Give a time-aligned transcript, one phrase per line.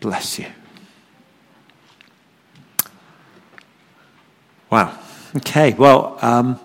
[0.00, 0.46] Bless you.
[4.70, 4.98] Wow.
[5.36, 6.60] Okay, well, um,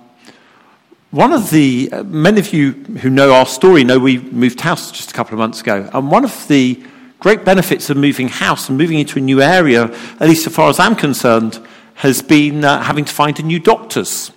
[1.12, 4.92] one of the, uh, many of you who know our story know we moved house
[4.92, 5.90] just a couple of months ago.
[5.94, 6.84] And one of the
[7.20, 9.86] great benefits of moving house and moving into a new area,
[10.20, 11.65] at least as far as I'm concerned,
[11.96, 14.31] has been uh, having to find a new doctor's.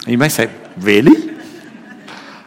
[0.00, 1.36] And you may say, really?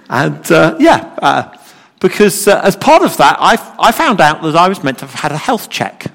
[0.10, 1.57] and uh, yeah, uh,
[2.00, 5.06] because uh, as part of that, I, I found out that I was meant to
[5.06, 6.06] have had a health check.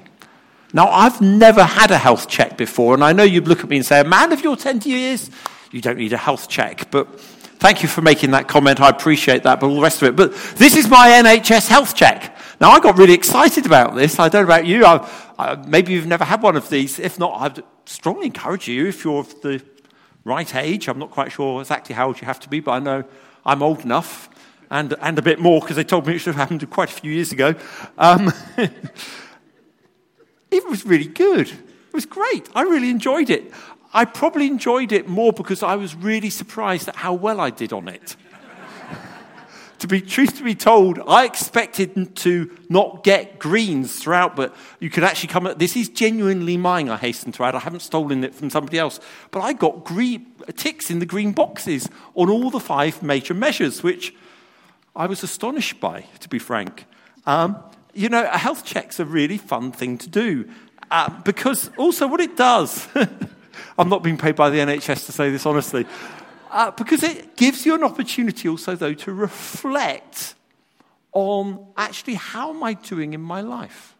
[0.73, 3.77] Now, I've never had a health check before, and I know you'd look at me
[3.77, 5.29] and say, a man of your 10 years,
[5.71, 6.89] you don't need a health check.
[6.89, 8.81] But thank you for making that comment.
[8.81, 10.15] I appreciate that, but all the rest of it.
[10.15, 12.35] But this is my NHS health check.
[12.59, 14.19] Now, I got really excited about this.
[14.19, 14.85] I don't know about you.
[14.85, 15.07] I,
[15.37, 16.97] I, maybe you've never had one of these.
[16.97, 19.61] If not, I'd strongly encourage you, if you're of the
[20.23, 22.79] right age, I'm not quite sure exactly how old you have to be, but I
[22.79, 23.03] know
[23.45, 24.29] I'm old enough
[24.69, 26.93] and, and a bit more because they told me it should have happened quite a
[26.93, 27.55] few years ago.
[27.97, 28.31] Um,
[30.51, 31.47] it was really good.
[31.49, 32.49] It was great.
[32.55, 33.51] I really enjoyed it.
[33.93, 37.71] I probably enjoyed it more because I was really surprised at how well I did
[37.71, 38.15] on it.
[39.79, 44.89] to be truth to be told, I expected to not get greens throughout, but you
[44.89, 45.53] could actually come.
[45.57, 46.89] This is genuinely mine.
[46.89, 47.53] I hasten to add.
[47.53, 48.99] I haven't stolen it from somebody else,
[49.29, 53.83] but I got green, ticks in the green boxes on all the five major measures,
[53.83, 54.15] which
[54.95, 56.85] I was astonished by, to be frank.
[57.25, 57.57] Um,
[57.93, 60.49] you know, a health check's a really fun thing to do
[60.91, 62.87] uh, because also what it does,
[63.77, 65.85] I'm not being paid by the NHS to say this honestly,
[66.51, 70.35] uh, because it gives you an opportunity also, though, to reflect
[71.11, 73.95] on actually how am I doing in my life?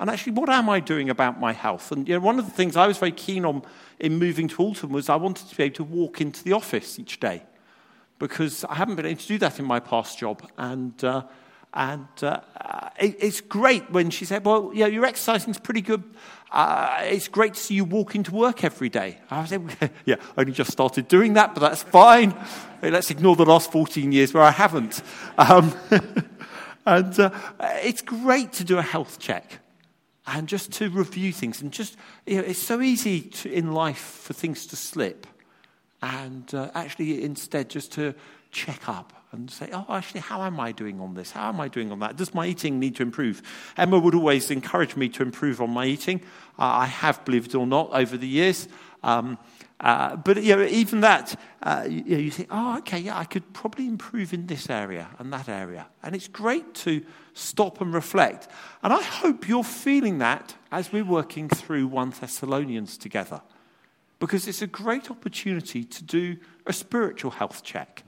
[0.00, 1.92] And actually, what am I doing about my health?
[1.92, 3.62] And you know, one of the things I was very keen on
[4.00, 6.98] in moving to Alton was I wanted to be able to walk into the office
[6.98, 7.44] each day
[8.18, 10.48] because I haven't been able to do that in my past job.
[10.56, 11.22] And uh,
[11.74, 12.40] and uh,
[13.00, 16.04] it, it's great when she said, Well, yeah, your exercising is pretty good.
[16.52, 19.18] Uh, it's great to see you walk into work every day.
[19.28, 19.70] I was able,
[20.04, 22.32] yeah, I only just started doing that, but that's fine.
[22.80, 25.02] Let's ignore the last 14 years where I haven't.
[25.36, 25.74] Um,
[26.86, 27.30] and uh,
[27.82, 29.58] it's great to do a health check
[30.28, 31.60] and just to review things.
[31.60, 35.26] And just, you know, it's so easy to, in life for things to slip.
[36.04, 38.14] And uh, actually, instead, just to
[38.50, 41.30] check up and say, oh, actually, how am I doing on this?
[41.30, 42.16] How am I doing on that?
[42.16, 43.40] Does my eating need to improve?
[43.78, 46.20] Emma would always encourage me to improve on my eating.
[46.58, 48.68] Uh, I have, believe it or not, over the years.
[49.02, 49.38] Um,
[49.80, 53.54] uh, but you know, even that, uh, you, you, think, oh, okay, yeah, I could
[53.54, 55.86] probably improve in this area and that area.
[56.02, 58.48] And it's great to stop and reflect.
[58.82, 63.40] And I hope you're feeling that as we're working through 1 Thessalonians together.
[64.18, 66.36] Because it's a great opportunity to do
[66.66, 68.04] a spiritual health check.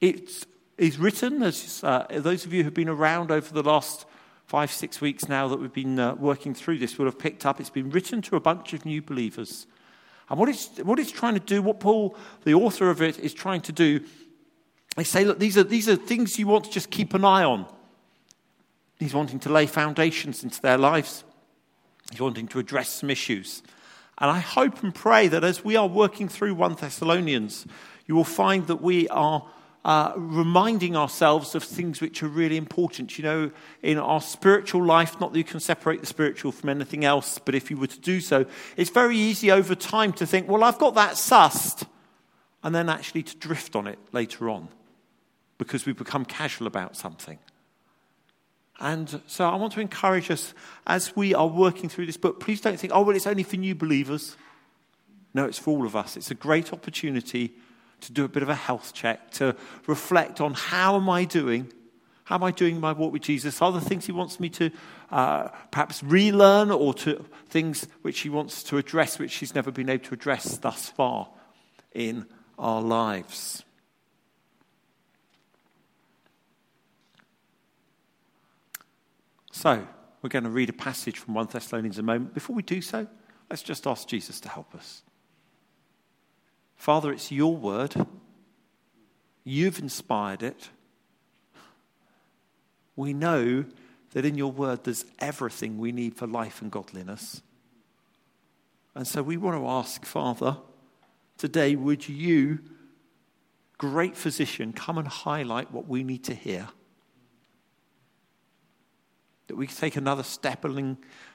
[0.00, 0.46] It
[0.76, 4.06] is written, as uh, those of you who've been around over the last
[4.46, 7.60] five, six weeks now that we've been uh, working through this will have picked up.
[7.60, 9.66] It's been written to a bunch of new believers.
[10.28, 13.34] And what it's, what it's trying to do, what Paul, the author of it, is
[13.34, 14.00] trying to do,
[14.96, 17.44] they say, look, these are, these are things you want to just keep an eye
[17.44, 17.66] on.
[18.98, 21.24] He's wanting to lay foundations into their lives.
[22.10, 23.62] He's wanting to address some issues.
[24.20, 27.66] And I hope and pray that as we are working through 1 Thessalonians,
[28.06, 29.46] you will find that we are
[29.82, 33.16] uh, reminding ourselves of things which are really important.
[33.16, 33.50] You know,
[33.82, 37.54] in our spiritual life, not that you can separate the spiritual from anything else, but
[37.54, 38.44] if you were to do so,
[38.76, 41.86] it's very easy over time to think, well, I've got that sussed,
[42.62, 44.68] and then actually to drift on it later on
[45.56, 47.38] because we become casual about something.
[48.80, 50.54] And so I want to encourage us
[50.86, 53.56] as we are working through this book, please don't think, oh, well, it's only for
[53.56, 54.36] new believers.
[55.34, 56.16] No, it's for all of us.
[56.16, 57.52] It's a great opportunity
[58.00, 59.54] to do a bit of a health check, to
[59.86, 61.70] reflect on how am I doing?
[62.24, 63.60] How am I doing my walk with Jesus?
[63.60, 64.70] Are there things he wants me to
[65.10, 69.90] uh, perhaps relearn or to things which he wants to address which he's never been
[69.90, 71.28] able to address thus far
[71.92, 72.24] in
[72.58, 73.64] our lives?
[79.60, 79.86] So,
[80.22, 82.32] we're going to read a passage from 1 Thessalonians in a moment.
[82.32, 83.06] Before we do so,
[83.50, 85.02] let's just ask Jesus to help us.
[86.76, 87.94] Father, it's your word.
[89.44, 90.70] You've inspired it.
[92.96, 93.66] We know
[94.12, 97.42] that in your word there's everything we need for life and godliness.
[98.94, 100.56] And so we want to ask, Father,
[101.36, 102.60] today, would you,
[103.76, 106.68] great physician, come and highlight what we need to hear?
[109.50, 110.64] That we take another step,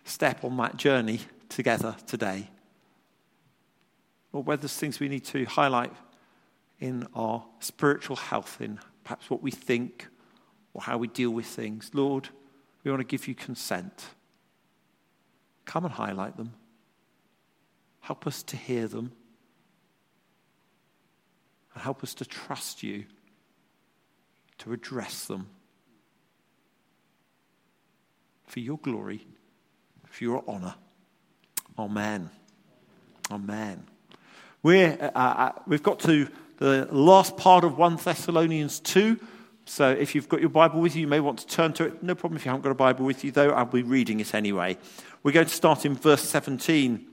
[0.06, 1.20] step on that journey
[1.50, 2.50] together today
[4.32, 5.92] or whether there's things we need to highlight
[6.80, 10.08] in our spiritual health, in perhaps what we think
[10.74, 11.92] or how we deal with things.
[11.94, 12.30] Lord,
[12.86, 14.06] We want to give you consent.
[15.66, 16.54] Come and highlight them.
[18.00, 19.12] Help us to hear them.
[21.74, 23.04] And help us to trust you
[24.60, 25.50] to address them
[28.48, 29.26] for your glory,
[30.10, 30.76] for your honor.
[31.78, 32.30] Amen.
[33.32, 33.86] Amen.
[34.64, 36.28] We're, uh, uh, we've got to
[36.58, 39.20] the last part of 1 Thessalonians 2.
[39.66, 42.04] So if you've got your Bible with you, you may want to turn to it.
[42.04, 43.50] No problem if you haven't got a Bible with you, though.
[43.50, 44.78] I'll be reading it anyway.
[45.24, 47.06] We're going to start in verse 17.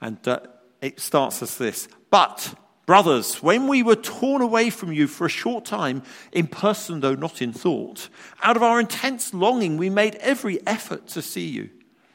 [0.00, 0.40] And uh,
[0.80, 2.54] it starts as this But,
[2.86, 6.02] brothers, when we were torn away from you for a short time,
[6.32, 8.08] in person though not in thought,
[8.42, 11.70] out of our intense longing, we made every effort to see you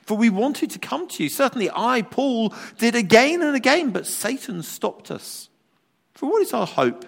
[0.07, 1.29] for we wanted to come to you.
[1.29, 5.49] Certainly, I, Paul, did again and again, but Satan stopped us.
[6.13, 7.05] For what is our hope?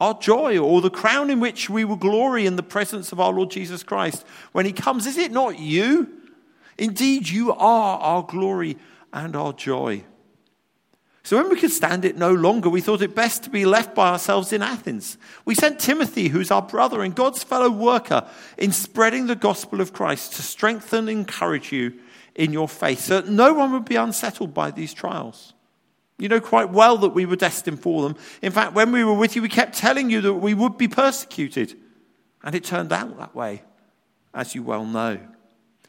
[0.00, 3.32] Our joy, or the crown in which we will glory in the presence of our
[3.32, 5.06] Lord Jesus Christ when he comes?
[5.06, 6.08] Is it not you?
[6.78, 8.78] Indeed, you are our glory
[9.12, 10.02] and our joy.
[11.24, 13.94] So when we could stand it no longer, we thought it best to be left
[13.94, 15.18] by ourselves in Athens.
[15.44, 18.28] We sent Timothy, who's our brother and God's fellow worker,
[18.58, 21.94] in spreading the gospel of Christ to strengthen and encourage you
[22.34, 25.54] in your faith, so that no one would be unsettled by these trials.
[26.18, 28.16] You know quite well that we were destined for them.
[28.42, 30.88] In fact, when we were with you, we kept telling you that we would be
[30.88, 31.76] persecuted.
[32.42, 33.62] And it turned out that way,
[34.34, 35.20] as you well know.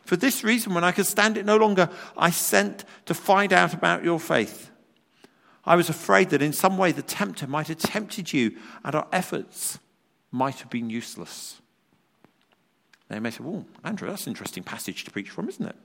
[0.05, 3.73] For this reason, when I could stand it no longer, I sent to find out
[3.73, 4.69] about your faith.
[5.65, 9.07] I was afraid that in some way the tempter might have tempted you and our
[9.11, 9.79] efforts
[10.31, 11.61] might have been useless.
[13.07, 15.75] They may say, well, Andrew, that's an interesting passage to preach from, isn't it?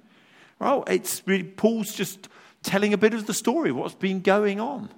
[0.58, 2.28] Well, it's really Paul's just
[2.62, 4.88] telling a bit of the story, what's been going on.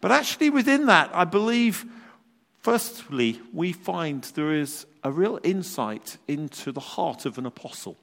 [0.00, 1.84] But actually, within that, I believe,
[2.60, 7.96] firstly, we find there is a real insight into the heart of an apostle.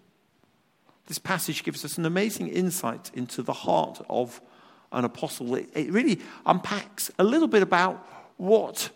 [1.07, 4.41] This passage gives us an amazing insight into the heart of
[4.91, 5.55] an apostle.
[5.55, 8.07] It, it really unpacks a little bit about
[8.37, 8.89] what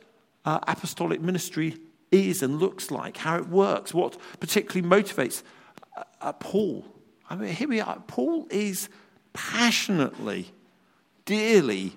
[0.45, 1.77] uh, apostolic ministry
[2.11, 5.43] is and looks like, how it works, what particularly motivates
[5.97, 6.85] uh, uh, Paul
[7.33, 8.01] I mean, here we are.
[8.07, 8.89] Paul is
[9.33, 10.51] passionately,
[11.25, 11.93] dearly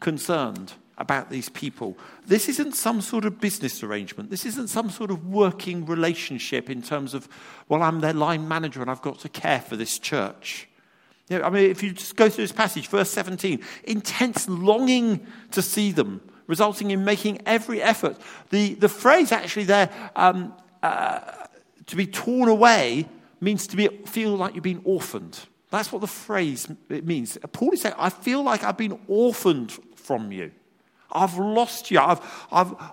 [0.00, 1.96] concerned about these people.
[2.26, 4.30] This isn't some sort of business arrangement.
[4.30, 7.28] This isn't some sort of working relationship in terms of,
[7.68, 10.68] well, I'm their line manager and I've got to care for this church.
[11.28, 15.26] You know, I mean, if you just go through this passage, verse 17, intense longing
[15.52, 18.16] to see them, resulting in making every effort.
[18.50, 21.20] The, the phrase actually there, um, uh,
[21.86, 23.08] to be torn away,
[23.40, 25.38] means to be, feel like you've been orphaned.
[25.70, 27.38] That's what the phrase it means.
[27.52, 30.52] Paul is saying, I feel like I've been orphaned from you.
[31.10, 31.98] I've lost you.
[32.00, 32.20] I've,
[32.52, 32.88] I've, uh,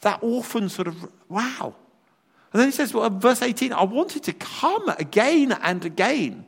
[0.00, 1.74] that orphan sort of, wow.
[2.52, 6.46] And then he says, well, verse 18, I wanted to come again and again.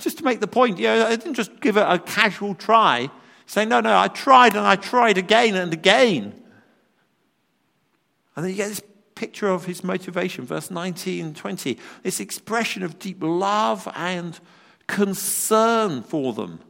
[0.00, 3.10] Just to make the point, you know, I didn't just give it a casual try.
[3.46, 6.40] Say, no, no, I tried and I tried again and again.
[8.34, 8.82] And then you get this
[9.14, 14.38] picture of his motivation, verse 19 and 20, this expression of deep love and
[14.86, 16.60] concern for them.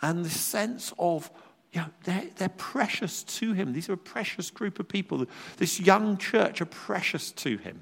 [0.00, 1.30] And the sense of,
[1.72, 3.72] you know, they're, they're precious to him.
[3.72, 5.26] These are a precious group of people.
[5.56, 7.80] This young church are precious to him.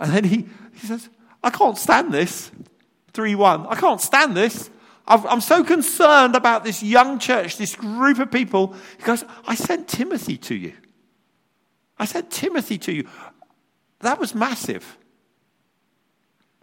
[0.00, 1.08] And then he, he says,
[1.42, 2.50] I can't stand this.
[3.12, 3.66] 3 1.
[3.66, 4.70] I can't stand this.
[5.06, 8.76] I'm so concerned about this young church, this group of people.
[8.96, 10.72] He goes, I sent Timothy to you.
[11.98, 13.08] I sent Timothy to you.
[14.00, 14.96] That was massive.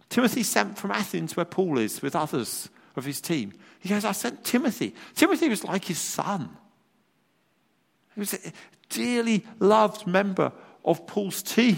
[0.08, 3.52] Timothy sent from Athens, where Paul is, with others of his team.
[3.80, 4.94] He goes, I sent Timothy.
[5.14, 6.56] Timothy was like his son.
[8.14, 8.52] He was a
[8.88, 10.52] dearly loved member
[10.86, 11.76] of Paul's team.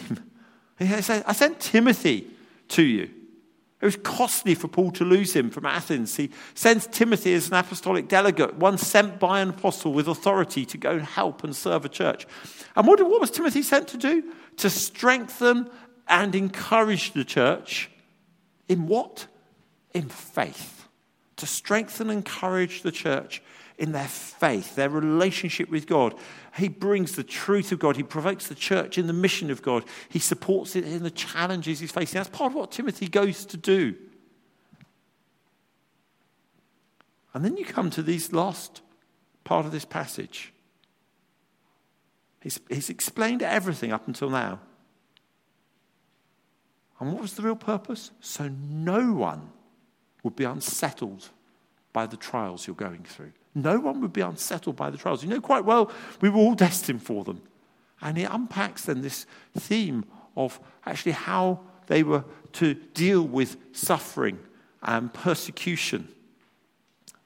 [0.81, 2.27] He said, I sent Timothy
[2.69, 3.11] to you.
[3.81, 6.17] It was costly for Paul to lose him from Athens.
[6.17, 10.79] He sends Timothy as an apostolic delegate, one sent by an apostle with authority to
[10.79, 12.27] go and help and serve a church.
[12.77, 14.25] And what, what was Timothy sent to do?
[14.59, 15.71] To strengthen
[16.09, 17.91] and encourage the church.
[18.69, 19.27] In what?
[19.95, 20.87] In faith.
[21.37, 23.43] To strengthen and encourage the church
[23.81, 26.15] in their faith, their relationship with God.
[26.57, 27.97] He brings the truth of God.
[27.97, 29.85] He provokes the church in the mission of God.
[30.11, 32.19] He supports it in the challenges he's facing.
[32.19, 33.97] That's part of what Timothy goes to do.
[37.33, 38.83] And then you come to this last
[39.45, 40.53] part of this passage.
[42.43, 44.61] He's, he's explained everything up until now.
[46.99, 48.11] And what was the real purpose?
[48.21, 49.53] So no one
[50.23, 51.31] would be unsettled
[51.95, 53.33] by the trials you're going through.
[53.55, 55.23] No one would be unsettled by the trials.
[55.23, 55.91] You know quite well
[56.21, 57.43] we were all destined for them.
[58.01, 59.27] And he unpacks then this
[59.57, 60.05] theme
[60.37, 64.39] of actually how they were to deal with suffering
[64.83, 66.09] and persecution.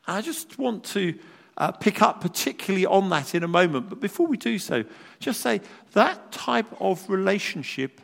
[0.07, 1.19] I just want to
[1.57, 3.89] uh, pick up particularly on that in a moment.
[3.89, 4.85] But before we do so,
[5.21, 5.61] just say
[5.93, 8.01] that type of relationship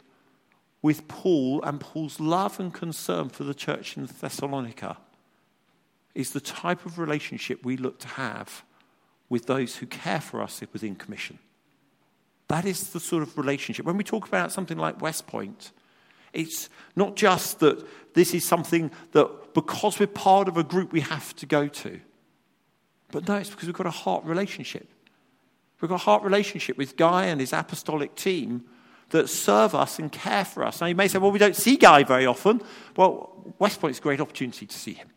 [0.83, 4.97] with Paul and Paul's love and concern for the church in Thessalonica
[6.15, 8.65] is the type of relationship we look to have
[9.29, 11.39] with those who care for us within commission.
[12.49, 13.87] That is the sort of relationship.
[13.87, 15.71] When we talk about something like West Point,
[16.33, 21.01] it's not just that this is something that because we're part of a group we
[21.01, 22.01] have to go to.
[23.13, 24.89] But no, it's because we've got a heart relationship.
[25.81, 28.65] We've got a heart relationship with Guy and his apostolic team
[29.11, 30.81] that serve us and care for us.
[30.81, 32.63] Now, you may say, well, we don't see Guy very often.
[32.97, 35.09] Well, West Point is a great opportunity to see him.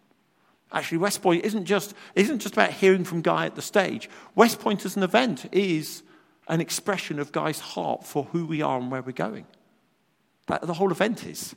[0.74, 4.10] Actually, West Point isn't just, isn't just about hearing from Guy at the stage.
[4.36, 6.01] West Point as an event is
[6.48, 9.46] an expression of Guy's heart for who we are and where we're going.
[10.48, 11.56] That, the whole event is.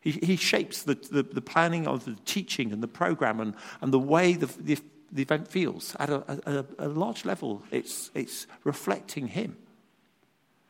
[0.00, 3.92] He, he shapes the, the, the, planning of the teaching and the program and, and
[3.92, 4.78] the way the, the,
[5.12, 5.94] the event feels.
[5.98, 9.56] At a, a, a, large level, it's, it's reflecting him.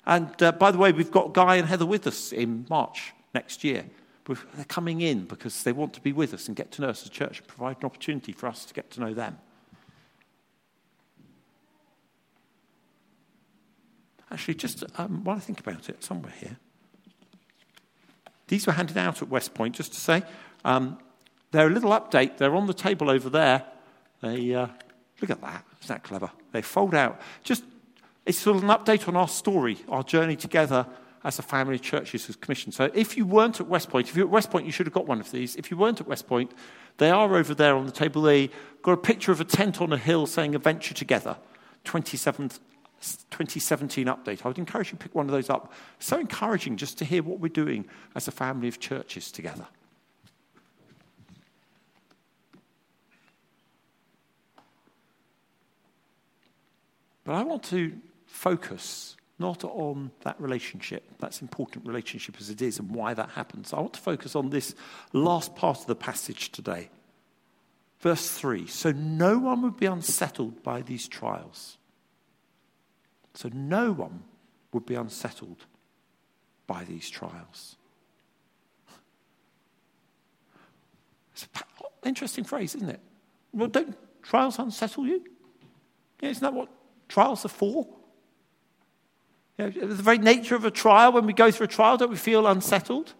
[0.07, 3.63] And uh, by the way, we've got Guy and Heather with us in March next
[3.63, 3.87] year.
[4.27, 7.03] They're coming in because they want to be with us and get to know us
[7.03, 9.39] as a church and provide an opportunity for us to get to know them.
[14.31, 16.57] Actually, just um, while I think about it, somewhere here.
[18.49, 20.23] These were handed out at West Point, just to say.
[20.65, 20.99] Um,
[21.53, 22.37] they're a little update.
[22.37, 23.65] They're on the table over there.
[24.23, 24.67] They, uh,
[25.21, 25.65] look at that.
[25.83, 26.31] Isn't that clever?
[26.51, 27.21] They fold out.
[27.45, 27.63] Just,
[28.25, 30.87] it's sort of an update on our story, our journey together
[31.27, 32.73] as a family of churches as commissioned.
[32.73, 34.95] So if you weren't at West Point, if you're at West Point, you should have
[34.95, 35.57] got one of these.
[35.57, 36.53] If you weren't at West Point,
[36.99, 38.23] they are over there on the table.
[38.23, 38.49] They
[38.83, 41.37] got a picture of a tent on a hill saying Adventure Together,
[41.85, 42.61] 27th
[43.31, 44.45] 2017 update.
[44.45, 45.73] I would encourage you to pick one of those up.
[45.99, 49.67] So encouraging just to hear what we're doing as a family of churches together.
[57.25, 57.93] But I want to
[58.27, 63.73] focus not on that relationship, that's important relationship as it is, and why that happens.
[63.73, 64.75] I want to focus on this
[65.13, 66.89] last part of the passage today.
[68.01, 71.77] Verse 3 So no one would be unsettled by these trials.
[73.35, 74.23] So no one
[74.73, 75.67] would be unsettled
[76.67, 77.77] by these trials.
[81.33, 81.47] It's
[82.03, 83.01] an interesting phrase, isn't it?
[83.53, 85.23] Well, don't trials unsettle you?
[86.21, 86.71] Yeah, isn't that what
[87.09, 87.87] trials are for?
[89.59, 92.11] You know, the very nature of a trial, when we go through a trial, don't
[92.11, 93.15] we feel unsettled?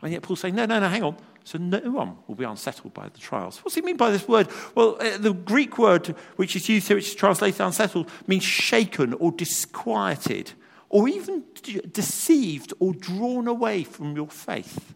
[0.00, 1.16] And yet Paul's saying, no, no, no, hang on.
[1.44, 3.58] So no one will be unsettled by the trials.
[3.64, 4.48] What's he mean by this word?
[4.74, 9.14] Well, uh, the Greek word which is used here, which is translated unsettled, means shaken
[9.14, 10.52] or disquieted
[10.90, 11.44] or even
[11.92, 14.94] deceived or drawn away from your faith.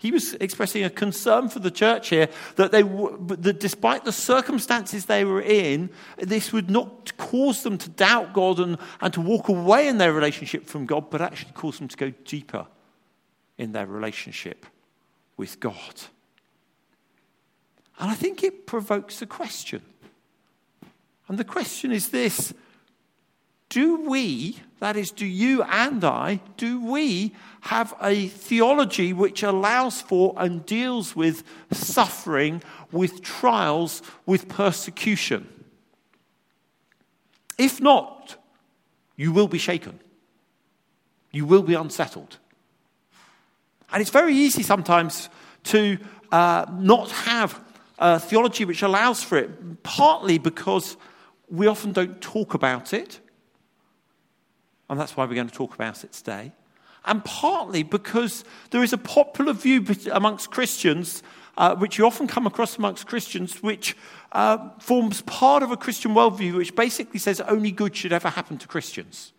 [0.00, 5.06] He was expressing a concern for the church here that, they, that despite the circumstances
[5.06, 9.48] they were in, this would not cause them to doubt God and, and to walk
[9.48, 12.68] away in their relationship from God, but actually cause them to go deeper
[13.58, 14.66] in their relationship
[15.36, 16.02] with God.
[17.98, 19.82] And I think it provokes a question.
[21.26, 22.54] And the question is this
[23.68, 30.00] Do we, that is, do you and I, do we have a theology which allows
[30.00, 35.48] for and deals with suffering, with trials, with persecution?
[37.58, 38.36] If not,
[39.16, 39.98] you will be shaken.
[41.30, 42.38] You will be unsettled.
[43.92, 45.28] And it's very easy sometimes
[45.64, 45.98] to
[46.30, 47.62] uh, not have
[47.98, 50.96] a theology which allows for it, partly because
[51.50, 53.20] we often don't talk about it.
[54.88, 56.52] And that's why we're going to talk about it today.
[57.04, 61.22] And partly because there is a popular view amongst Christians,
[61.56, 63.96] uh, which you often come across amongst Christians, which
[64.32, 68.58] uh, forms part of a Christian worldview, which basically says only good should ever happen
[68.58, 69.32] to Christians.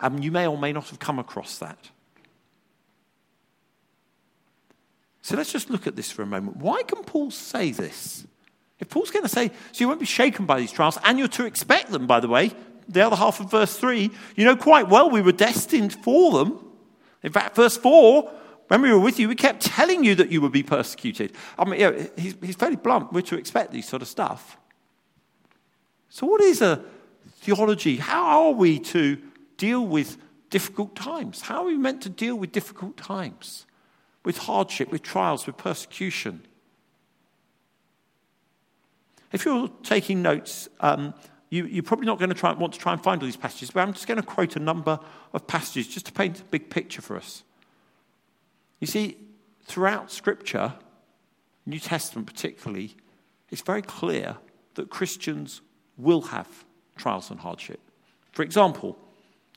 [0.00, 1.90] And you may or may not have come across that.
[5.22, 6.58] So let's just look at this for a moment.
[6.58, 8.26] Why can Paul say this?
[8.78, 11.28] If Paul's going to say, so you won't be shaken by these trials, and you're
[11.28, 12.52] to expect them, by the way,
[12.88, 16.60] the other half of verse 3, you know quite well we were destined for them.
[17.22, 18.30] In fact, verse 4,
[18.68, 21.32] when we were with you, we kept telling you that you would be persecuted.
[21.58, 23.12] I mean, you know, he's, he's fairly blunt.
[23.12, 24.58] We're to expect these sort of stuff.
[26.08, 26.84] So, what is a
[27.40, 27.96] theology?
[27.96, 29.18] How are we to
[29.56, 30.18] deal with
[30.50, 31.42] difficult times?
[31.42, 33.66] How are we meant to deal with difficult times?
[34.24, 36.46] with hardship, with trials, with persecution.
[39.32, 41.14] If you're taking notes, um,
[41.54, 43.70] you, you're probably not going to try, want to try and find all these passages,
[43.70, 44.98] but I'm just going to quote a number
[45.32, 47.44] of passages just to paint a big picture for us.
[48.80, 49.16] You see,
[49.62, 50.74] throughout Scripture,
[51.64, 52.96] New Testament particularly,
[53.50, 54.36] it's very clear
[54.74, 55.60] that Christians
[55.96, 56.48] will have
[56.96, 57.78] trials and hardship.
[58.32, 58.98] For example,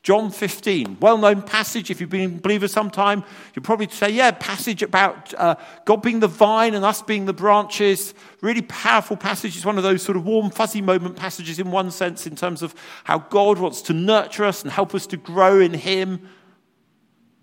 [0.07, 1.91] John 15, well known passage.
[1.91, 6.01] If you've been a believer some time, you'll probably say, yeah, passage about uh, God
[6.01, 8.13] being the vine and us being the branches.
[8.39, 9.57] Really powerful passage.
[9.57, 12.61] It's one of those sort of warm, fuzzy moment passages in one sense, in terms
[12.61, 12.73] of
[13.03, 16.29] how God wants to nurture us and help us to grow in Him.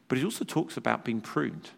[0.09, 1.69] But it also talks about being pruned.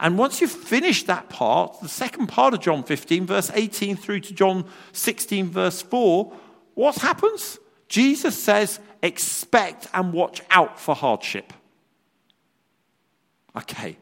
[0.00, 4.18] And once you've finished that part, the second part of John 15, verse 18 through
[4.18, 6.32] to John 16, verse 4,
[6.74, 7.60] what happens?
[7.88, 11.52] Jesus says, expect and watch out for hardship.
[13.56, 13.98] Okay.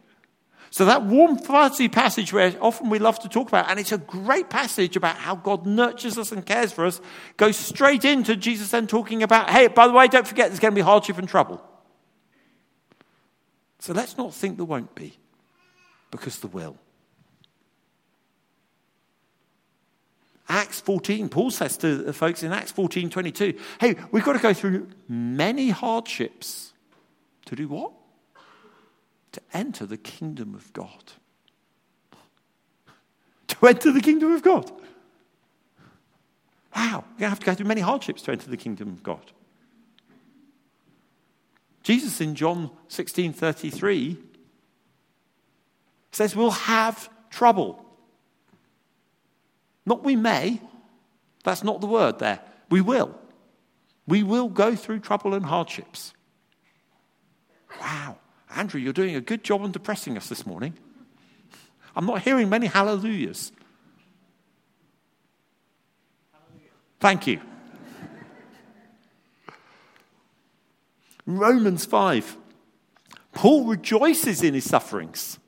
[0.70, 3.98] So that warm, fuzzy passage where often we love to talk about, and it's a
[3.98, 6.98] great passage about how God nurtures us and cares for us,
[7.36, 10.72] goes straight into Jesus then talking about, hey, by the way, don't forget there's going
[10.72, 11.62] to be hardship and trouble.
[13.80, 15.18] So let's not think there won't be,
[16.10, 16.78] because there will.
[20.52, 24.38] Acts 14, Paul says to the folks in Acts 14 22, hey, we've got to
[24.38, 26.74] go through many hardships.
[27.46, 27.92] To do what?
[29.32, 31.12] To enter the kingdom of God.
[33.48, 34.70] To enter the kingdom of God.
[36.76, 39.02] Wow, we're going to have to go through many hardships to enter the kingdom of
[39.02, 39.32] God.
[41.82, 44.18] Jesus in John 16 33
[46.12, 47.81] says we'll have trouble.
[49.84, 50.60] Not we may.
[51.44, 52.40] That's not the word there.
[52.70, 53.14] We will.
[54.06, 56.12] We will go through trouble and hardships.
[57.80, 58.18] Wow.
[58.54, 60.74] Andrew, you're doing a good job on depressing us this morning.
[61.96, 63.52] I'm not hearing many hallelujahs.
[67.00, 67.40] Thank you.
[71.26, 72.36] Romans 5.
[73.32, 75.38] Paul rejoices in his sufferings.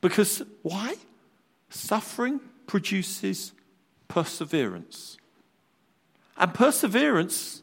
[0.00, 0.96] Because why?
[1.70, 3.52] Suffering produces
[4.06, 5.16] perseverance.
[6.36, 7.62] And perseverance,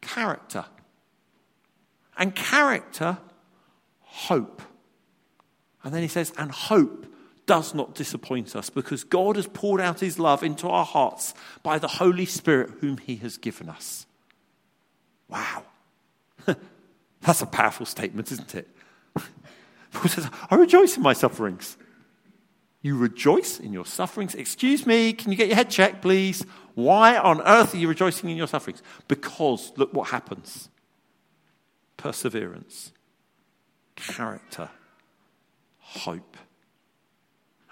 [0.00, 0.66] character.
[2.16, 3.18] And character,
[4.02, 4.62] hope.
[5.82, 7.06] And then he says, and hope
[7.46, 11.80] does not disappoint us because God has poured out his love into our hearts by
[11.80, 14.06] the Holy Spirit whom he has given us.
[15.28, 15.64] Wow.
[17.22, 18.68] That's a powerful statement, isn't it?
[19.92, 21.76] Paul says, I rejoice in my sufferings.
[22.82, 24.34] You rejoice in your sufferings.
[24.34, 26.46] Excuse me, can you get your head checked, please?
[26.74, 28.82] Why on earth are you rejoicing in your sufferings?
[29.06, 30.68] Because look what happens
[31.96, 32.92] perseverance,
[33.96, 34.70] character,
[35.78, 36.38] hope.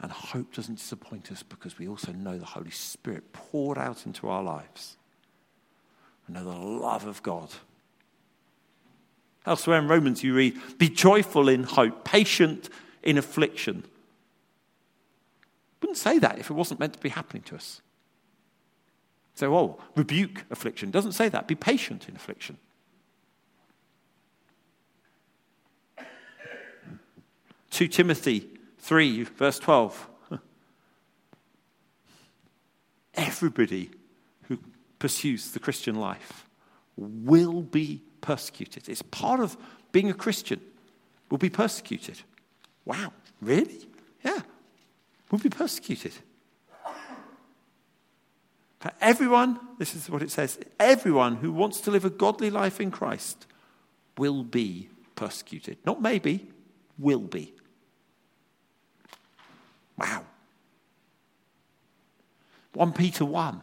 [0.01, 4.29] And hope doesn't disappoint us because we also know the Holy Spirit poured out into
[4.29, 4.97] our lives.
[6.29, 7.51] We know the love of God.
[9.44, 12.68] Elsewhere in Romans, you read, Be joyful in hope, patient
[13.03, 13.85] in affliction
[15.81, 17.81] wouldn't say that if it wasn't meant to be happening to us.
[19.35, 20.91] So, oh, rebuke affliction.
[20.91, 21.47] Doesn't say that.
[21.47, 22.59] Be patient in affliction.
[27.71, 30.09] Two Timothy three verse twelve.
[33.14, 33.91] Everybody
[34.49, 34.59] who
[34.99, 36.47] pursues the Christian life
[36.97, 38.88] will be persecuted.
[38.88, 39.57] It's part of
[39.93, 40.61] being a Christian.
[41.31, 42.23] Will be persecuted.
[42.85, 43.87] Wow, really?
[44.25, 44.41] Yeah
[45.31, 46.12] will be persecuted.
[48.81, 52.81] For everyone, this is what it says everyone who wants to live a godly life
[52.81, 53.47] in Christ
[54.17, 55.79] will be persecuted.
[55.85, 56.49] Not maybe,
[56.97, 57.55] will be.
[59.97, 60.25] Wow.
[62.75, 63.62] 1 Peter 1.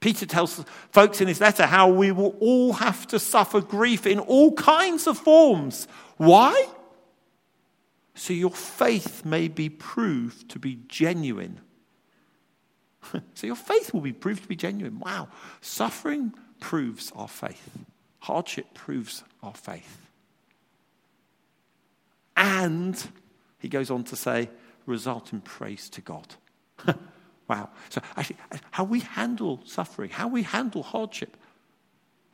[0.00, 4.18] Peter tells folks in his letter how we will all have to suffer grief in
[4.18, 5.86] all kinds of forms.
[6.16, 6.66] Why?
[8.14, 11.60] So your faith may be proved to be genuine.
[13.34, 14.98] so your faith will be proved to be genuine.
[14.98, 15.28] Wow.
[15.60, 17.78] Suffering proves our faith,
[18.20, 19.98] hardship proves our faith.
[22.36, 23.02] And,
[23.58, 24.48] he goes on to say,
[24.86, 26.34] result in praise to God.
[27.48, 27.68] wow.
[27.90, 28.36] So, actually,
[28.70, 31.36] how we handle suffering, how we handle hardship,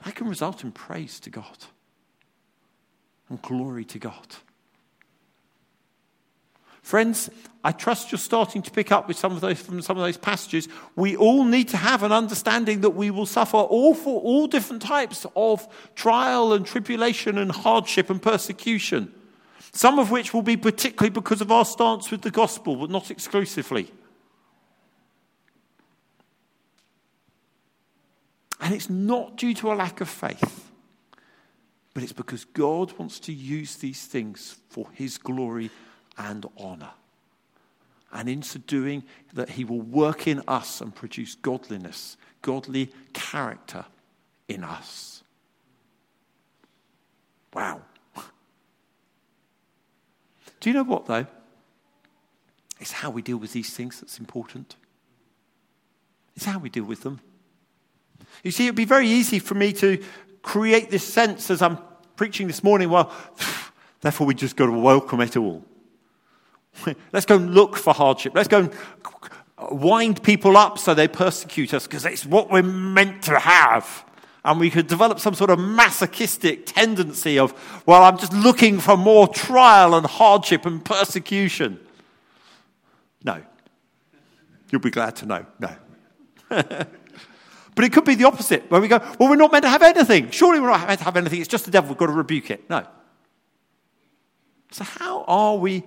[0.05, 1.59] that can result in praise to God
[3.29, 4.37] and glory to God.
[6.89, 7.29] Friends,
[7.63, 10.17] I trust you're starting to pick up with some of those from some of those
[10.17, 10.69] passages.
[10.97, 14.81] We all need to have an understanding that we will suffer all for all different
[14.81, 19.13] types of trial and tribulation and hardship and persecution.
[19.75, 23.11] Some of which will be particularly because of our stance with the gospel, but not
[23.11, 23.93] exclusively.
[28.63, 30.71] And it's not due to a lack of faith,
[31.93, 35.71] but it's because God wants to use these things for his glory
[36.19, 36.91] and honor.
[38.13, 39.05] And in so doing,
[39.35, 43.85] that he will work in us and produce godliness, godly character
[44.49, 45.23] in us.
[47.53, 47.83] Wow.
[50.61, 51.27] Do you know what, though?
[52.81, 54.77] It's how we deal with these things that's important.
[56.37, 57.21] It's how we deal with them.
[58.43, 60.03] You see, it'd be very easy for me to
[60.43, 61.79] create this sense as I'm
[62.17, 63.13] preaching this morning, well,
[64.01, 65.65] therefore we just got to welcome it all.
[67.13, 68.33] Let's go and look for hardship.
[68.35, 68.73] Let's go and
[69.71, 74.05] wind people up so they persecute us because it's what we're meant to have.
[74.45, 77.53] And we could develop some sort of masochistic tendency of,
[77.85, 81.81] well, I'm just looking for more trial and hardship and persecution.
[83.25, 83.43] No.
[84.71, 85.47] You'll be glad to know.
[85.59, 85.71] No.
[86.49, 89.83] but it could be the opposite, where we go, well, we're not meant to have
[89.83, 90.31] anything.
[90.31, 91.41] Surely we're not meant to have anything.
[91.41, 91.91] It's just the devil.
[91.91, 92.69] We've got to rebuke it.
[92.71, 92.87] No.
[94.71, 95.83] So, how are we,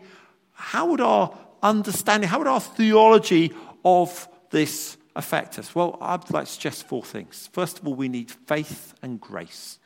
[0.61, 3.51] how would our understanding, how would our theology
[3.83, 5.73] of this affect us?
[5.73, 7.49] Well, I'd like to suggest four things.
[7.51, 9.79] First of all, we need faith and grace.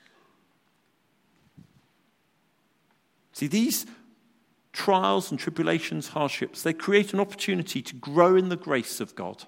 [3.31, 3.85] See, these
[4.73, 9.45] trials and tribulations, hardships, they create an opportunity to grow in the grace of God.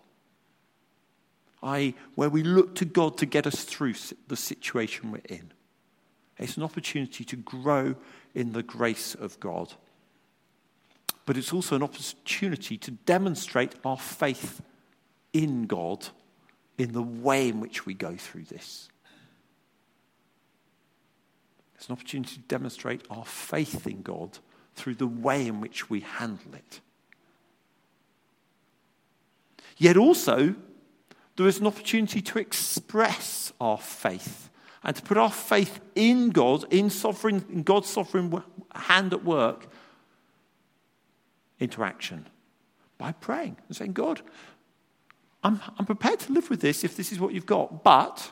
[1.62, 3.96] I, where we look to God to get us through
[4.28, 5.52] the situation we're in.
[6.38, 7.96] It's an opportunity to grow
[8.34, 9.74] in the grace of God.
[11.28, 14.62] But it's also an opportunity to demonstrate our faith
[15.34, 16.08] in God
[16.78, 18.88] in the way in which we go through this.
[21.76, 24.40] It's an opportunity to demonstrate our faith in God
[24.76, 26.80] through the way in which we handle it.
[29.76, 30.56] Yet also,
[31.36, 34.50] there is an opportunity to express our faith
[34.82, 38.42] and to put our faith in God, in, sovereign, in God's sovereign
[38.74, 39.68] hand at work,
[41.60, 42.28] into action
[42.98, 44.22] by praying and saying, God,
[45.44, 48.32] I'm, I'm prepared to live with this if this is what you've got, but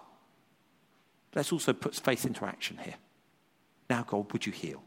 [1.36, 2.96] let's also put faith into action here.
[3.90, 4.84] Now, God, would you heal?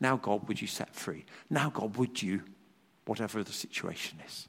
[0.00, 1.24] Now, God, would you set free?
[1.48, 2.42] Now, God, would you,
[3.06, 4.48] whatever the situation is?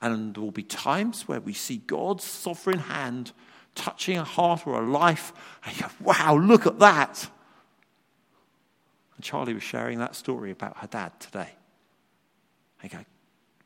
[0.00, 3.32] And there will be times where we see God's sovereign hand
[3.74, 5.32] touching a heart or a life,
[5.64, 7.28] and you go, wow, look at that.
[9.16, 11.50] And Charlie was sharing that story about her dad today.
[12.82, 12.98] I go,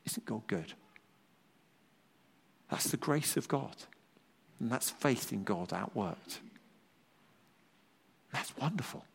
[0.05, 0.73] isn't God good?
[2.69, 3.75] That's the grace of God.
[4.59, 6.39] And that's faith in God outworked.
[8.31, 9.05] That's wonderful.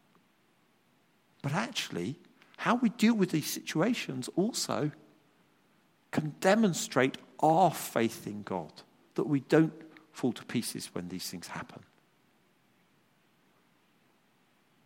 [1.42, 2.18] But actually,
[2.58, 4.90] how we deal with these situations also
[6.10, 8.72] can demonstrate our faith in God,
[9.14, 9.72] that we don't
[10.12, 11.82] fall to pieces when these things happen.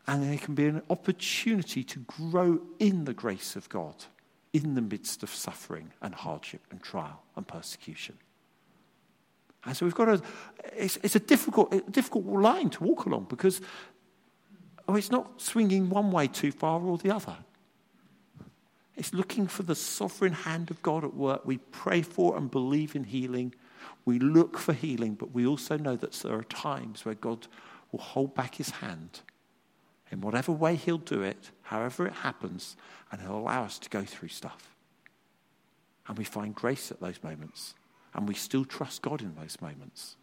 [0.07, 3.95] And there can be an opportunity to grow in the grace of God
[4.53, 8.17] in the midst of suffering and hardship and trial and persecution.
[9.65, 10.23] And so we've got a,
[10.77, 13.61] it's, it's a difficult, difficult line to walk along because
[14.89, 17.37] Oh, it's not swinging one way too far or the other.
[18.97, 21.47] It's looking for the sovereign hand of God at work.
[21.47, 23.55] We pray for and believe in healing.
[24.05, 27.47] We look for healing, but we also know that there are times where God
[27.91, 29.21] will hold back his hand
[30.13, 32.77] in whatever way he'll do it, however it happens,
[33.11, 34.77] and he'll allow us to go through stuff.
[36.07, 37.75] And we find grace at those moments,
[38.13, 40.17] and we still trust God in those moments.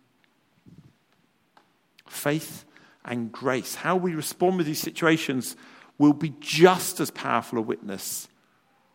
[2.07, 2.65] Faith
[3.03, 3.75] and grace.
[3.75, 5.55] How we respond with these situations
[5.97, 8.27] will be just as powerful a witness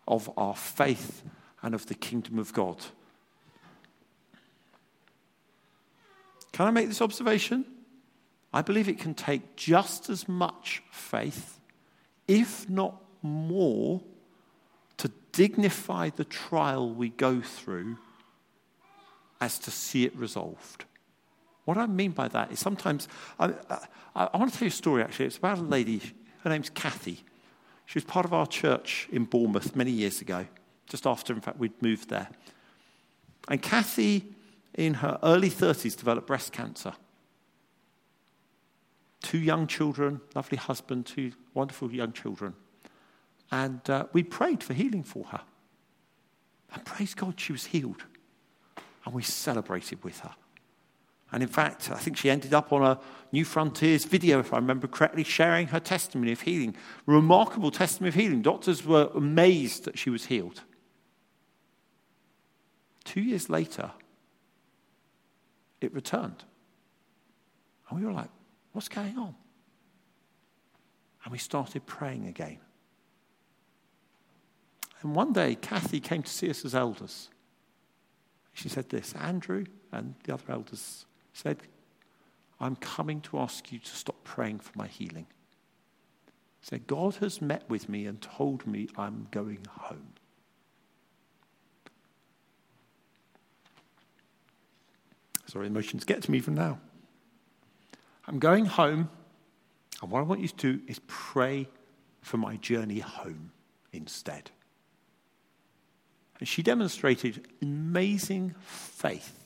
[0.06, 1.22] of our faith
[1.60, 2.76] and of the kingdom of God.
[6.52, 7.64] Can I make this observation?
[8.54, 11.58] I believe it can take just as much faith,
[12.28, 14.00] if not more,
[14.98, 17.98] to dignify the trial we go through
[19.40, 20.84] as to see it resolved.
[21.64, 23.08] What I mean by that is sometimes,
[23.40, 23.54] I,
[24.14, 25.26] I, I want to tell you a story actually.
[25.26, 26.00] It's about a lady,
[26.44, 27.24] her name's Kathy.
[27.86, 30.46] She was part of our church in Bournemouth many years ago,
[30.88, 32.28] just after, in fact, we'd moved there.
[33.48, 34.32] And Kathy,
[34.74, 36.92] in her early 30s, developed breast cancer.
[39.24, 42.52] Two young children, lovely husband, two wonderful young children.
[43.50, 45.40] And uh, we prayed for healing for her.
[46.74, 48.04] And praise God, she was healed.
[49.06, 50.34] And we celebrated with her.
[51.32, 53.00] And in fact, I think she ended up on a
[53.32, 56.76] New Frontiers video, if I remember correctly, sharing her testimony of healing.
[57.06, 58.42] Remarkable testimony of healing.
[58.42, 60.60] Doctors were amazed that she was healed.
[63.04, 63.90] Two years later,
[65.80, 66.44] it returned.
[67.88, 68.30] And we were like,
[68.74, 69.34] what's going on?
[71.24, 72.58] And we started praying again.
[75.00, 77.30] And one day, Kathy came to see us as elders.
[78.52, 81.58] She said this Andrew and the other elders said,
[82.60, 85.26] I'm coming to ask you to stop praying for my healing.
[86.62, 90.14] Said, God has met with me and told me I'm going home.
[95.46, 96.80] Sorry, emotions get to me even now.
[98.26, 99.10] I'm going home,
[100.00, 101.68] and what I want you to do is pray
[102.22, 103.52] for my journey home
[103.92, 104.50] instead.
[106.38, 109.44] And she demonstrated amazing faith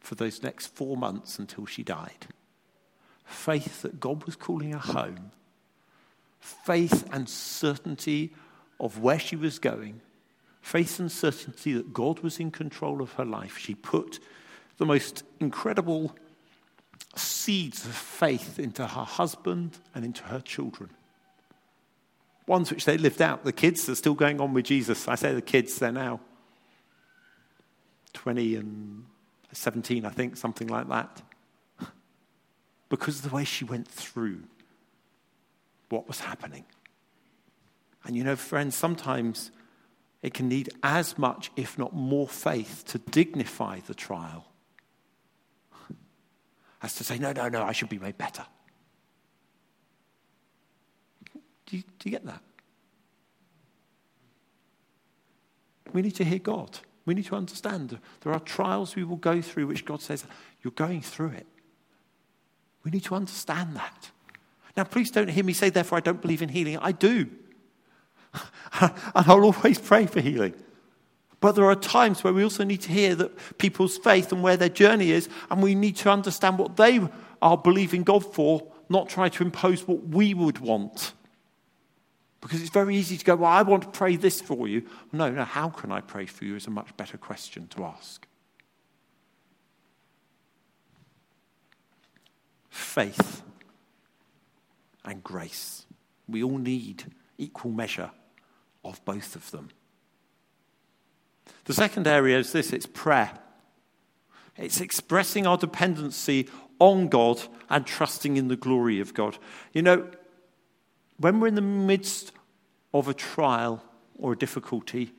[0.00, 2.26] for those next four months until she died.
[3.24, 5.32] Faith that God was calling her home,
[6.38, 8.32] faith and certainty
[8.78, 10.00] of where she was going,
[10.60, 13.58] faith and certainty that God was in control of her life.
[13.58, 14.20] She put
[14.76, 16.14] the most incredible
[17.18, 20.90] seeds of faith into her husband and into her children.
[22.46, 23.44] Ones which they lived out.
[23.44, 25.08] The kids are still going on with Jesus.
[25.08, 26.20] I say the kids, they're now
[28.12, 29.04] 20 and
[29.52, 31.22] 17, I think, something like that.
[32.88, 34.42] Because of the way she went through
[35.88, 36.64] what was happening.
[38.04, 39.50] And you know, friends, sometimes
[40.22, 44.46] it can need as much, if not more, faith to dignify the trial
[46.82, 48.44] as to say, no, no, no, I should be made better.
[51.66, 52.42] Do you, do you get that?
[55.92, 56.78] We need to hear God.
[57.04, 60.24] We need to understand there are trials we will go through which God says,
[60.62, 61.46] You're going through it.
[62.84, 64.10] We need to understand that.
[64.76, 66.78] Now, please don't hear me say, Therefore, I don't believe in healing.
[66.78, 67.28] I do.
[68.80, 70.54] and I'll always pray for healing.
[71.40, 74.56] But there are times where we also need to hear that people's faith and where
[74.56, 77.00] their journey is, and we need to understand what they
[77.42, 81.12] are believing God for, not try to impose what we would want.
[82.40, 84.86] Because it's very easy to go, Well, I want to pray this for you.
[85.12, 88.26] No, no, how can I pray for you is a much better question to ask.
[92.70, 93.42] Faith
[95.04, 95.86] and grace.
[96.28, 97.04] We all need
[97.38, 98.10] equal measure
[98.84, 99.70] of both of them.
[101.66, 103.30] The second area is this it's prayer.
[104.56, 106.48] It's expressing our dependency
[106.78, 109.36] on God and trusting in the glory of God.
[109.72, 110.08] You know,
[111.18, 112.32] when we're in the midst
[112.94, 113.82] of a trial
[114.18, 115.12] or a difficulty,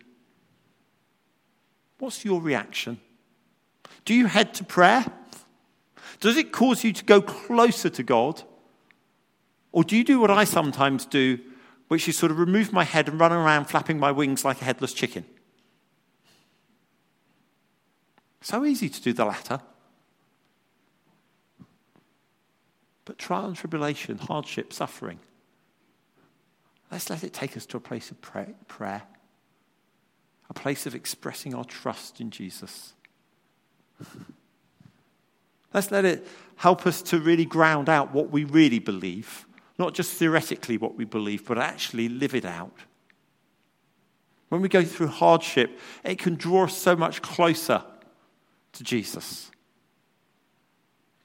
[1.99, 2.99] what's your reaction?
[4.05, 5.05] Do you head to prayer?
[6.19, 8.41] Does it cause you to go closer to God?
[9.71, 11.39] Or do you do what I sometimes do,
[11.89, 14.65] which is sort of remove my head and run around flapping my wings like a
[14.65, 15.25] headless chicken?
[18.41, 19.60] So easy to do the latter.
[23.06, 25.19] But trial and tribulation, hardship, suffering,
[26.91, 29.02] Let's let it take us to a place of prayer,
[30.50, 32.93] a place of expressing our trust in Jesus.
[35.73, 39.45] Let's let it help us to really ground out what we really believe,
[39.78, 42.80] not just theoretically what we believe, but actually live it out.
[44.47, 47.84] When we go through hardship, it can draw us so much closer
[48.77, 49.51] to Jesus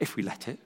[0.01, 0.59] if we let it.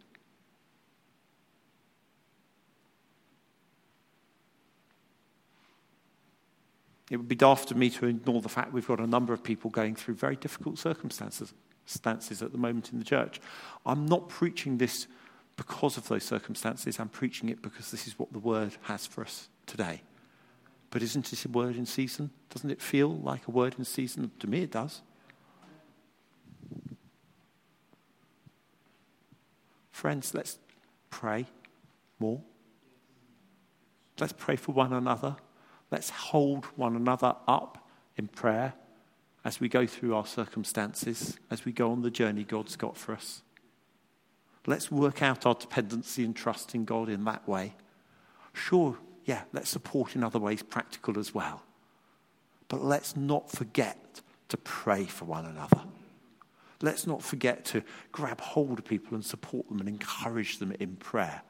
[7.11, 9.45] It would be daft of me to ignore the fact we've got a number of
[9.45, 11.53] people going through very difficult circumstances
[11.87, 13.41] circumstances at the moment in the church.
[13.85, 15.07] I'm not preaching this
[15.57, 16.99] because of those circumstances.
[16.99, 20.03] I'm preaching it because this is what the word has for us today.
[20.91, 22.31] But isn't it a word in season?
[22.51, 24.31] Doesn't it feel like a word in season?
[24.41, 25.03] To me, it does.
[29.97, 30.59] Friends, let's
[31.09, 31.47] pray
[32.19, 32.43] more.
[34.21, 35.37] Let's pray for one another.
[35.91, 38.75] Let's hold one another up in prayer
[39.43, 43.15] as we go through our circumstances, as we go on the journey God's got for
[43.15, 43.41] us.
[44.67, 47.75] Let's work out our dependency and trust in God in that way.
[48.53, 51.63] Sure, yeah, let's support in other ways, practical as well.
[52.69, 55.81] But let's not forget to pray for one another.
[56.83, 60.97] Let's not forget to grab hold of people and support them and encourage them in
[60.97, 61.43] prayer.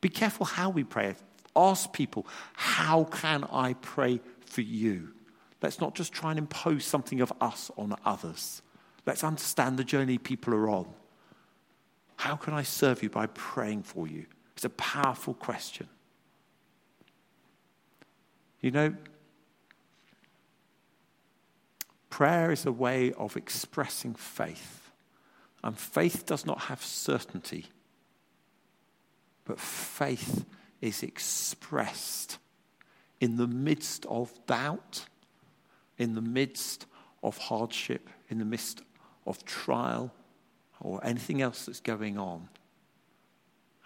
[0.00, 1.14] Be careful how we pray.
[1.56, 5.14] Ask people, how can I pray for you?
[5.62, 8.60] Let's not just try and impose something of us on others.
[9.06, 10.86] Let's understand the journey people are on.
[12.16, 14.26] How can I serve you by praying for you?
[14.54, 15.88] It's a powerful question.
[18.60, 18.94] You know,
[22.14, 24.92] prayer is a way of expressing faith.
[25.64, 27.66] And faith does not have certainty,
[29.44, 30.44] But faith
[30.80, 32.38] is expressed
[33.20, 35.06] in the midst of doubt,
[35.98, 36.86] in the midst
[37.20, 38.82] of hardship, in the midst
[39.26, 40.14] of trial,
[40.80, 42.48] or anything else that's going on.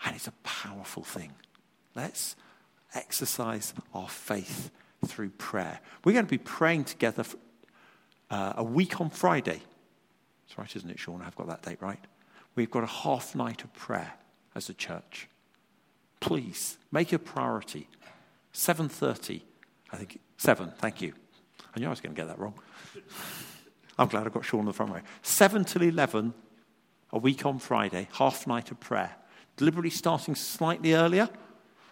[0.05, 1.33] And it's a powerful thing.
[1.95, 2.37] Let's
[2.95, 4.71] exercise our faith
[5.07, 5.81] through prayer.
[6.05, 7.25] We're going to be praying together
[8.31, 9.61] uh, a week on Friday.
[10.47, 11.23] That's right, isn't it, Sean?
[11.23, 12.03] I've got that date right.
[12.55, 14.15] We've got a half night of prayer
[14.55, 15.29] as a church.
[16.21, 17.89] Please make a priority.
[18.53, 19.43] 7:30,
[19.93, 20.73] I think 7.
[20.79, 21.15] Thank you.
[21.75, 22.55] I knew I was going to get that wrong.
[23.99, 25.01] I'm glad I got Sean on the front row.
[25.23, 26.33] 7 till 11,
[27.13, 29.17] a week on Friday, half night of prayer.
[29.57, 31.29] Deliberately starting slightly earlier,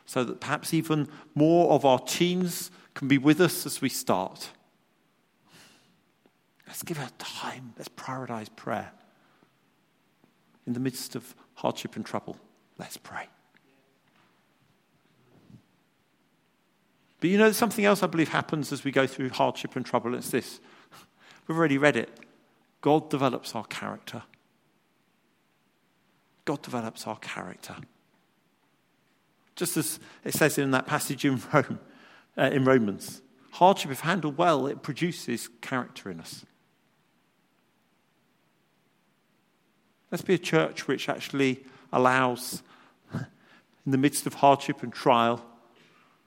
[0.06, 4.50] so that perhaps even more of our teens can be with us as we start.
[6.66, 7.74] Let's give it time.
[7.76, 8.90] Let's prioritize prayer.
[10.66, 12.36] In the midst of hardship and trouble,
[12.78, 13.28] let's pray.
[17.20, 20.14] But you know, something else I believe happens as we go through hardship and trouble.
[20.14, 20.60] It's this.
[21.46, 22.20] We've already read it.
[22.80, 24.22] God develops our character.
[26.44, 27.76] God develops our character.
[29.54, 31.80] Just as it says in that passage in Rome,
[32.36, 33.22] uh, in Romans.
[33.52, 36.44] Hardship, if handled well, it produces character in us.
[40.10, 42.62] Let's be a church which actually allows,
[43.12, 45.44] in the midst of hardship and trial,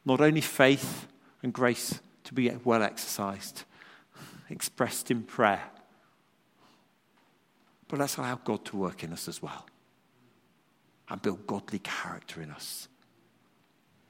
[0.06, 1.08] not only faith
[1.44, 3.64] and grace to be well exercised,
[4.50, 5.64] expressed in prayer,
[7.88, 9.66] but let's allow God to work in us as well
[11.10, 12.88] and build godly character in us.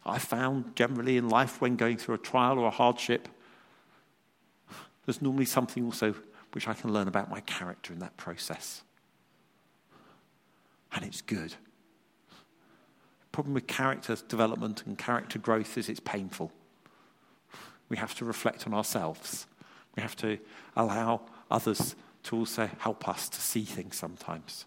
[0.05, 3.27] I found generally in life when going through a trial or a hardship,
[5.05, 6.13] there's normally something also
[6.51, 8.81] which I can learn about my character in that process.
[10.93, 11.51] And it's good.
[12.29, 16.51] The problem with character development and character growth is it's painful.
[17.89, 19.47] We have to reflect on ourselves.
[19.95, 20.37] We have to
[20.75, 24.65] allow others to also help us to see things sometimes.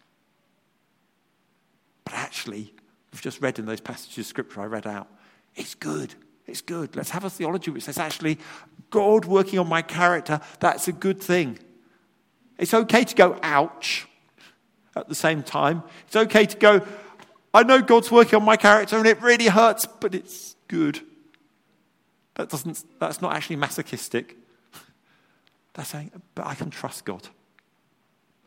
[2.05, 2.75] But actually,
[3.13, 5.09] we've just read in those passages of scripture I read out,
[5.55, 6.15] it's good.
[6.47, 6.97] It's good.
[6.97, 8.39] Let's have a theology which says, actually,
[8.91, 11.59] God working on my character, that's a good thing.
[12.59, 14.09] It's okay to go, ouch,
[14.97, 15.83] at the same time.
[16.07, 16.87] It's okay to go,
[17.55, 21.01] I know God's working on my character and it really hurts, but it's good.
[22.35, 24.37] That doesn't, that's not actually masochistic.
[25.75, 27.29] That's saying, but I can trust God.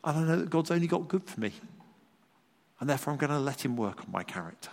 [0.04, 1.52] And I know that God's only got good for me.
[2.80, 4.70] And therefore, I'm going to let Him work on my character.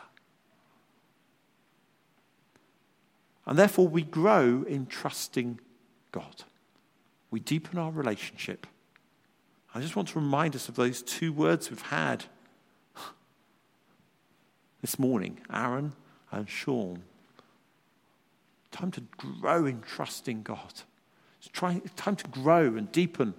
[3.45, 5.59] And therefore, we grow in trusting
[6.11, 6.43] God.
[7.31, 8.67] We deepen our relationship.
[9.75, 12.25] I just want to remind us of those two words we've had
[14.81, 15.93] this morning Aaron
[16.31, 17.03] and Sean.
[18.71, 20.81] Time to grow in trusting God.
[21.39, 21.49] It's
[21.95, 23.33] time to grow and deepen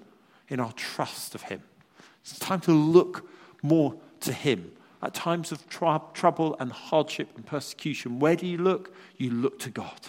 [0.49, 1.63] in our trust of Him.
[2.21, 3.29] It's time to look
[3.63, 4.73] more to Him
[5.05, 8.95] at times of tr- trouble and hardship and persecution, where do you look?
[9.19, 10.01] You look to God.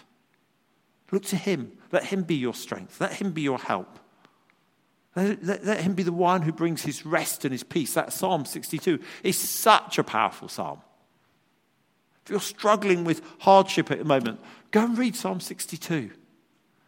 [1.12, 1.74] Look to Him.
[1.92, 3.02] Let Him be your strength.
[3.02, 4.00] Let Him be your help.
[5.16, 7.94] Let, let, let Him be the one who brings His rest and His peace.
[7.94, 10.82] That Psalm 62 is such a powerful psalm.
[12.24, 14.40] If you're struggling with hardship at the moment,
[14.72, 16.12] go and read Psalm 62.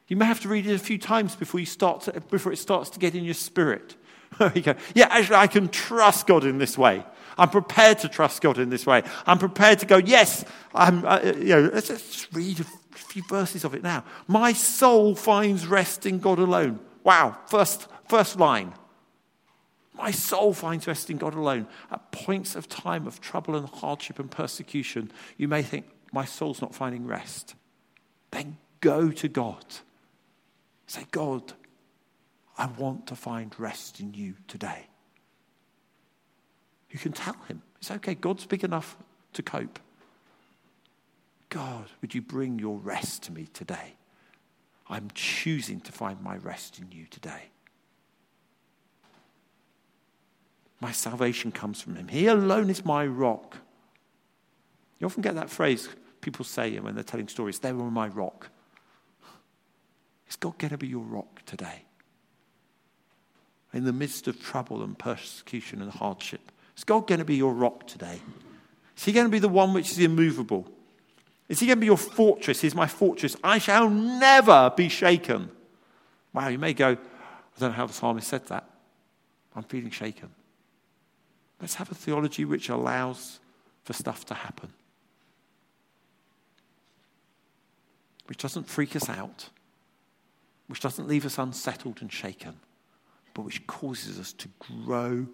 [0.08, 2.58] You may have to read it a few times before, you start to, before it
[2.58, 3.96] starts to get in your spirit.
[4.56, 7.06] you go, yeah, actually, I can trust God in this way.
[7.38, 9.04] I'm prepared to trust God in this way.
[9.26, 13.22] I'm prepared to go, yes, I'm, uh, you know, let's, let's just read a few
[13.30, 14.04] verses of it now.
[14.28, 16.80] My soul finds rest in God alone.
[17.04, 18.74] Wow, first, first line.
[19.94, 21.68] My soul finds rest in God alone.
[21.92, 26.62] At points of time of trouble and hardship and persecution, you may think, my soul's
[26.62, 27.56] not finding rest.
[28.32, 29.66] Then go to God.
[30.86, 31.54] Say, God,
[32.58, 34.88] I want to find rest in you today.
[36.92, 37.62] You can tell him.
[37.80, 38.16] It's okay.
[38.16, 38.98] God's big enough
[39.34, 39.80] to cope.
[41.50, 43.96] God, would you bring your rest to me today?
[44.90, 47.50] I'm choosing to find my rest in you today.
[50.80, 52.08] My salvation comes from him.
[52.08, 53.58] He alone is my rock.
[55.00, 55.90] You often get that phrase
[56.22, 58.50] people say when they're telling stories, they were my rock.
[60.30, 61.84] Is God going to be your rock today?
[63.74, 67.54] In the midst of trouble and persecution and hardship, is God going to be your
[67.54, 68.20] rock today?
[68.98, 70.68] Is He going to be the one which is immovable?
[71.48, 72.62] Is He going to be your fortress?
[72.62, 73.36] He's my fortress.
[73.44, 75.50] I shall never be shaken.
[76.34, 78.70] Wow, you may go, I don't know how the psalmist said that.
[79.56, 80.30] I'm feeling shaken.
[81.62, 83.40] Let's have a theology which allows
[83.84, 84.74] for stuff to happen,
[88.28, 89.50] which doesn't freak us out,
[90.68, 92.60] which doesn't leave us unsettled and shaken,
[93.34, 95.26] but which causes us to grow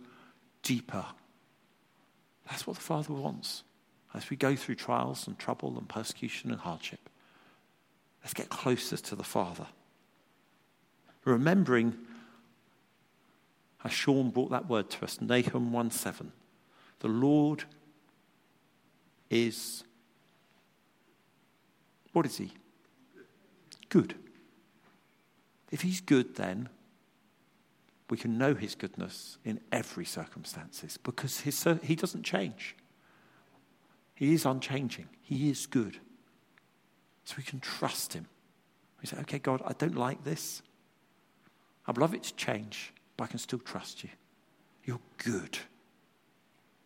[0.61, 1.05] deeper.
[2.49, 3.63] That's what the Father wants
[4.13, 7.09] as we go through trials and trouble and persecution and hardship.
[8.23, 9.67] Let's get closer to the Father.
[11.25, 11.97] Remembering
[13.83, 16.31] as Sean brought that word to us, Nahum 1 7,
[16.99, 17.65] the Lord
[19.29, 19.83] is,
[22.13, 22.53] what is he?
[23.89, 24.15] Good.
[25.71, 26.69] If he's good, then
[28.09, 32.75] we can know his goodness in every circumstances because his, he doesn't change.
[34.15, 35.09] He is unchanging.
[35.21, 35.97] He is good.
[37.25, 38.27] So we can trust him.
[39.01, 40.61] We say, okay, God, I don't like this.
[41.87, 42.93] I'd love it to change,
[43.23, 44.09] but I can still trust you.
[44.83, 45.57] You're good.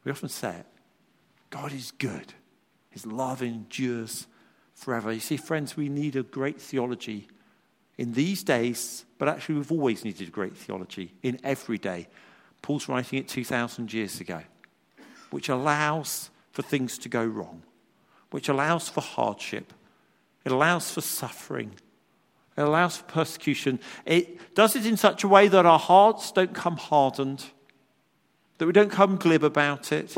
[0.03, 0.65] We often say it
[1.49, 2.33] God is good.
[2.91, 4.27] His love endures
[4.75, 5.11] forever.
[5.11, 7.27] You see, friends, we need a great theology
[7.97, 12.07] in these days, but actually, we've always needed a great theology in every day.
[12.61, 14.41] Paul's writing it 2,000 years ago,
[15.31, 17.63] which allows for things to go wrong,
[18.29, 19.73] which allows for hardship,
[20.45, 21.71] it allows for suffering,
[22.57, 23.79] it allows for persecution.
[24.05, 27.45] It does it in such a way that our hearts don't come hardened,
[28.57, 30.15] that we don't come glib about it,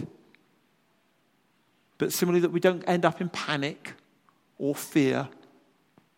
[1.97, 3.93] but similarly, that we don't end up in panic
[4.57, 5.27] or fear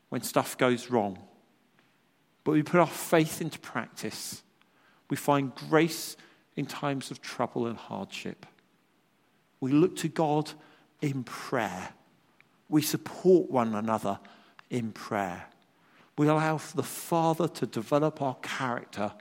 [0.09, 1.17] when stuff goes wrong.
[2.43, 4.43] But we put our faith into practice.
[5.09, 6.15] We find grace
[6.55, 8.45] in times of trouble and hardship.
[9.59, 10.51] We look to God
[11.01, 11.89] in prayer.
[12.69, 14.19] We support one another
[14.69, 15.50] in prayer.
[16.17, 19.13] We allow the Father to develop our character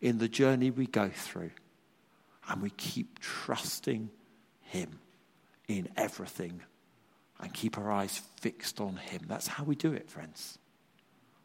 [0.00, 1.50] in the journey we go through.
[2.48, 4.10] And we keep trusting
[4.60, 4.98] Him
[5.68, 6.60] in everything
[7.40, 9.22] and keep our eyes fixed on Him.
[9.26, 10.58] That's how we do it, friends.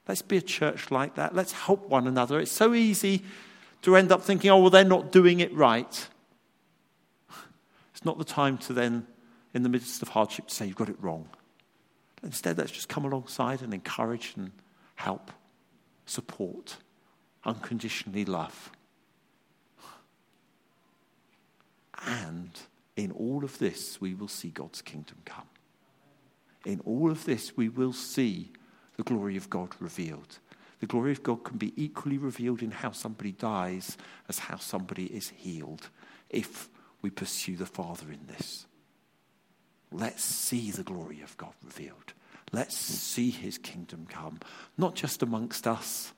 [0.08, 1.36] Let's be a church like that.
[1.36, 2.40] Let's help one another.
[2.40, 3.24] It's so easy
[3.82, 6.08] to end up thinking, oh, well, they're not doing it right.
[7.94, 9.08] It's not the time to then,
[9.54, 11.28] in the midst of hardship, say you've got it wrong.
[12.24, 14.52] Instead, let's just come alongside and encourage and
[15.02, 15.32] help,
[16.06, 16.78] support,
[17.44, 18.72] unconditionally love.
[22.06, 22.52] And
[22.96, 25.50] in all of this, we will see God's kingdom come.
[26.66, 28.52] In all of this, we will see
[28.96, 30.38] the glory of God revealed.
[30.80, 33.98] The glory of God can be equally revealed in how somebody dies
[34.30, 35.90] as how somebody is healed
[36.30, 36.70] if
[37.02, 38.68] we pursue the Father in this.
[39.92, 42.14] Let's see the glory of God revealed.
[42.52, 44.40] Let's see his kingdom come,
[44.78, 46.12] not just amongst us,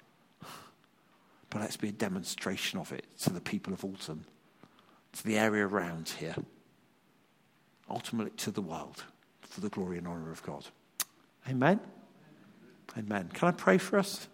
[1.49, 4.25] but let's be a demonstration of it to the people of Alton,
[5.13, 6.35] to the area around here,
[7.89, 9.03] ultimately to the world,
[9.41, 10.65] for the glory and honor of God.
[11.47, 11.79] Amen.
[12.97, 13.29] Amen.
[13.33, 14.27] Can I pray for us?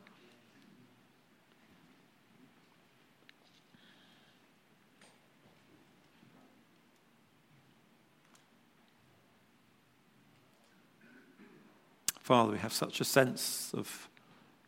[12.29, 14.07] Father, we have such a sense of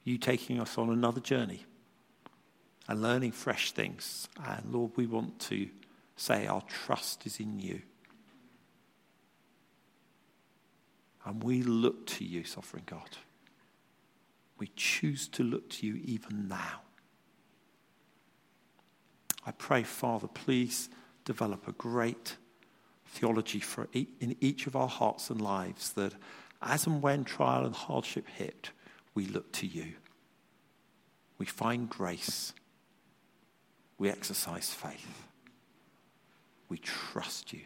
[0.04, 1.64] you taking us on another journey
[2.88, 4.28] and learning fresh things.
[4.44, 5.70] And Lord, we want to
[6.16, 7.84] say our trust is in you.
[11.24, 13.18] And we look to you, sovereign God.
[14.58, 16.82] We choose to look to you even now.
[19.46, 20.90] I pray, Father, please
[21.26, 22.38] develop a great
[23.06, 26.14] theology for in each of our hearts and lives that
[26.62, 28.72] as and when trial and hardship hit,
[29.14, 29.94] we look to you.
[31.38, 32.54] We find grace.
[33.98, 35.28] We exercise faith.
[36.70, 37.62] We trust you.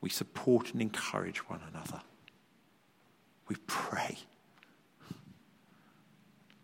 [0.00, 2.00] We support and encourage one another.
[3.48, 4.18] We pray.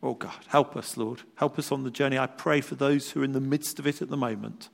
[0.03, 1.23] Oh God, help us, Lord.
[1.35, 2.19] Help us on the journey.
[2.19, 4.69] I pray for those who are in the midst of it at the moment.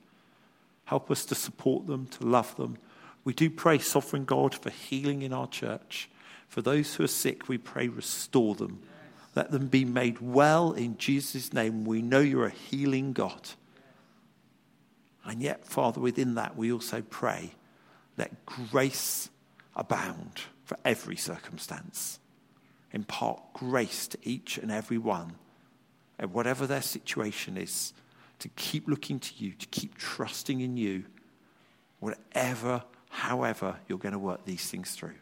[0.85, 2.77] Help us to support them, to love them.
[3.23, 6.09] We do pray, sovereign God, for healing in our church.
[6.47, 8.81] For those who are sick, we pray, restore them.
[9.35, 11.85] Let them be made well in Jesus' name.
[11.85, 13.49] We know you're a healing God.
[15.25, 17.53] And yet, Father, within that, we also pray,
[18.17, 19.29] let grace
[19.75, 22.19] abound for every circumstance.
[22.91, 25.33] Impart grace to each and every one,
[26.19, 27.93] and whatever their situation is,
[28.37, 31.05] to keep looking to you, to keep trusting in you,
[31.99, 35.15] whatever, however, you're going to work these things through.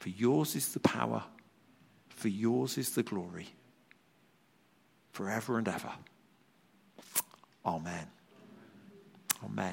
[0.00, 1.22] For yours is the power,
[2.08, 3.48] for yours is the glory,
[5.12, 5.92] forever and ever.
[7.66, 8.06] Amen.
[9.44, 9.68] Amen.